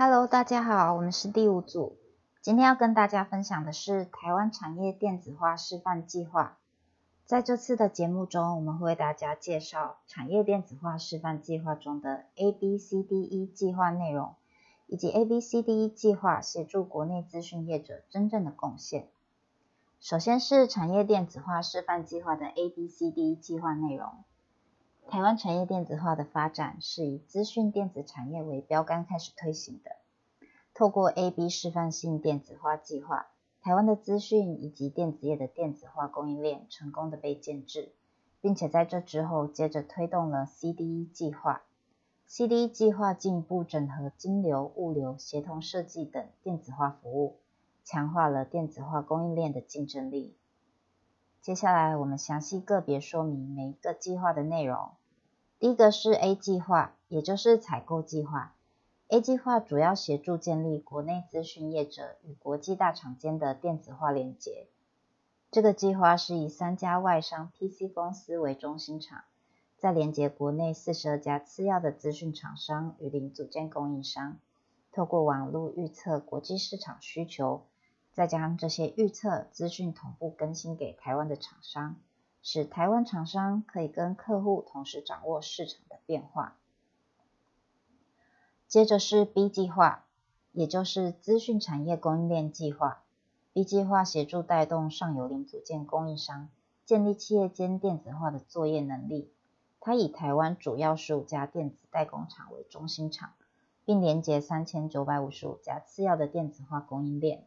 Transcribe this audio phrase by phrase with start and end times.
[0.00, 1.98] Hello，大家好，我们是第五组。
[2.40, 6.56] 今天要跟大家分享的是台湾产业电子化示范计划。
[7.24, 14.36] 在这次的节目中，我们会为大家介绍产业电子化示范计划中的 A、B、C、D、E 计划内容，
[14.86, 19.08] 以及 A、B、C、D、E 计划协助国内资讯业者真正的贡献。
[19.98, 24.12] 首先是产业电子化示范计划的 A、B、C、D、E 计划内容。
[25.10, 29.96] 台湾产业电子化的发展是以资讯电子产业为标杆开始推行的。
[30.74, 33.28] 透过 A/B 示范性电子化计划，
[33.62, 37.92] 台湾的资讯以及电子业的电子化供应链成功的被建制，
[38.42, 41.62] 并且在这之后接着推动了 CDE 计划。
[42.28, 47.38] CDE 计划进一步整合金流、物流、协同设计等电子化服务，
[47.82, 50.36] 强化了电子化供应链的竞争力。
[51.40, 54.90] 接下来我们详细个别说明每一个计划的内容。
[55.60, 58.54] 第一个是 A 计划，也就是采购计划。
[59.08, 64.68] A 计划主要协助建立国内资讯业者与国际大厂间的电子化连结。
[65.50, 69.24] 这个计划是以三家外商 PC 公司为中心厂，
[69.76, 74.38] 在连接国内四十二家次要的资讯厂商与零组件供应商，
[74.92, 77.64] 透过网络预测国际市场需求，
[78.12, 81.96] 再将这些预测资讯同步更新给台湾的厂商。
[82.42, 86.56] 使台湾厂商可以跟客户同时掌握市场的变化。
[88.66, 90.04] 接着是 B 计划，
[90.52, 93.02] 也就是资讯产业供应链计划。
[93.52, 96.48] B 计划协助带动上游零组件供应商
[96.84, 99.32] 建立企业间电子化的作业能力。
[99.80, 103.32] 它以台湾主要十五家电子代工厂为中心厂，
[103.84, 107.46] 并连接三千九百五十五家次要的电子化供应链。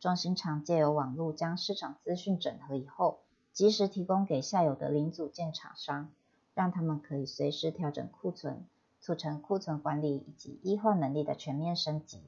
[0.00, 3.23] 中心厂借由网络将市场资讯整合以后。
[3.54, 6.10] 及时提供给下游的零组件厂商，
[6.54, 8.66] 让他们可以随时调整库存，
[9.00, 12.20] 促成库存管理以及医患能力的全面升级。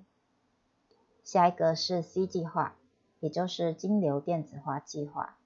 [1.24, 2.76] 下一个是 C 计划，
[3.18, 5.36] 也就是金流电子化计划。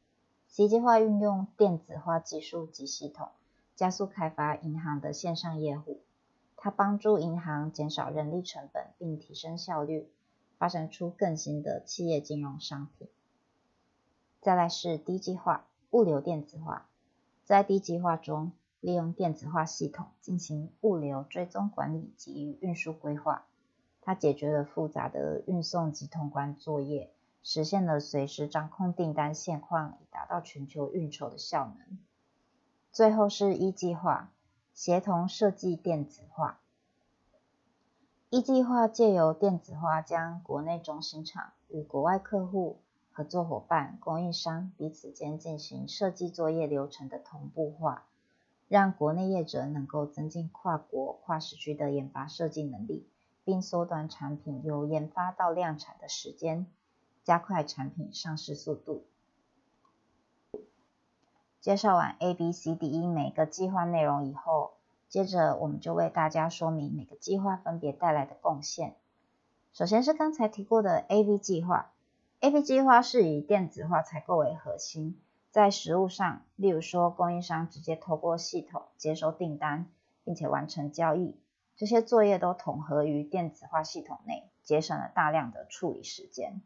[0.48, 3.30] C 计划运用电子化技术及系统，
[3.74, 6.02] 加速开发银行的线上业务。
[6.58, 10.10] 它帮助银行减少人力成本，并提升效率，
[10.58, 13.08] 发展出更新的企业金融商品。
[14.42, 15.64] 再来是 D 计划。
[15.90, 16.86] 物流电子化，
[17.44, 23.44] 在 D 计划中，利用电子化系统进行物流追踪管理及运输规划。
[24.00, 27.12] 它解决了复杂的运送及通关作业，
[27.42, 31.98] 实现了随时掌控订单现况，以达到全球运筹的效能。
[32.92, 34.30] 最后是一计划，
[34.72, 36.60] 协同设计电子化。
[38.30, 42.78] 一计划借由电子化，将国内中心厂与国外客户。
[43.20, 48.06] 合作伙伴、供应商彼此间进行设计作业流程的同步化，
[48.66, 53.06] 让国内业者能够增进跨国、跨时区的研发设计能力，
[53.44, 56.66] 并缩短产品由研发到量产的时间，
[57.22, 59.04] 加快产品上市速度。
[61.60, 64.70] 介绍完 A、B、C、D、E 每个计划内容以后，
[65.10, 68.96] 接着我们就为大家说明每个计划分别带来的贡献。
[69.74, 71.90] 首先是刚才提过的 A、B 计划。
[72.42, 75.20] A P 计划是以电子化采购为核心，
[75.50, 79.90] 在实物上，例如说供应商直接透过系统接收订单，
[80.24, 81.36] 并且完成交易，
[81.76, 86.62] 这些作业都统合于电子化系统内，节省了大量的处理时间。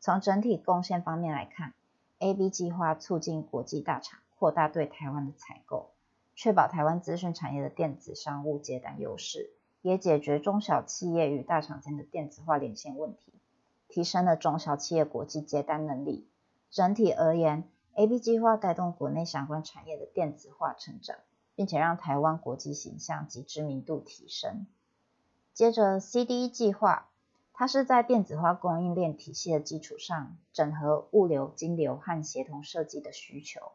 [0.00, 1.72] 从整体贡献方面来看
[2.18, 5.92] ，A B 计划促进国际大厂扩大对台湾的采购，
[6.34, 9.52] 确保台湾资讯产业的电子商务接单优势，
[9.82, 13.32] 也解决中小企业与大厂间的电子化连线问题。
[13.96, 16.28] 提升了中小企业国际接单能力。
[16.70, 21.16] 整体而言，A B 计划带动国内相关产业的电子化成长，
[21.54, 24.66] 并且让台湾国际形象及知名度提升。
[25.54, 27.08] 接着 C D E 计划，
[27.54, 33.72] 它是在电子化供应链体系的基础上，整合物流、金流和协同设计的需求。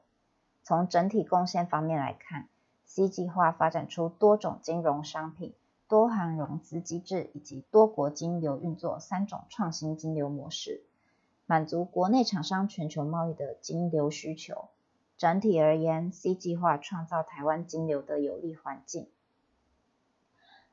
[0.61, 2.47] 从整体贡献方面来看
[2.85, 5.55] ，C 计划发展出多种金融商品。
[5.91, 10.85] 多行融资机制以及多国金流运作三种创新金流模式，
[11.45, 14.69] 满足国内厂商全球贸易的金流需求。
[15.17, 19.09] 整体而言，C 计划创造台湾金流的有利环境。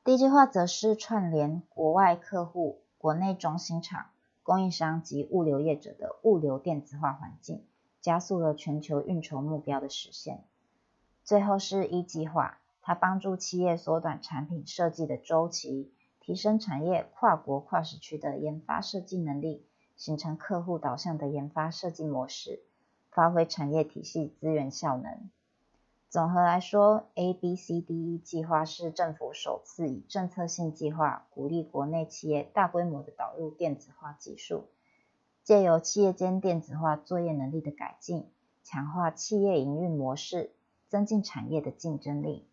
[0.05, 4.05] D 计划则是串联国外客户、国内中心厂、
[4.41, 7.65] 供应商及物流业者的物流电子化环境，
[7.99, 10.45] 加速了全球运筹目标的实现。
[11.25, 12.59] 最后是 E 计划。
[12.89, 19.63] 它帮助企业缩短产品设计的周期，提升产业跨国跨时区的研发设计能力，
[19.95, 22.63] 形成客户导向的研发设计模式，
[23.11, 25.29] 发挥产业体系资源效能。
[26.09, 34.65] 总和来说，ABCDE 计划是政府首次以政策性计划鼓励国内企业大规模的导入电子化技术，
[35.43, 38.25] 借由企业间电子化作业能力的改进，
[38.63, 40.49] 强化企业营运模式，
[40.87, 42.48] 增进产业的竞争力。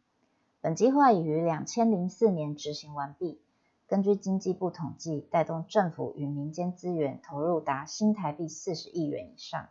[0.66, 3.40] 本计划已于两千零四年执行完毕。
[3.86, 9.68] 根据经济部统计，带动政府与民间资源投入达新台币四十亿元以上。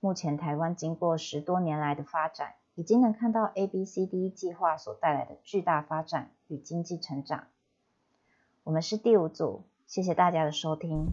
[0.00, 7.44] 目前台湾经过十多年来的发展，已经能看到 A、B、C、D 计划所带来的巨大发展与经济成长。
[8.64, 11.12] 我们是第五组，谢谢大家的收听。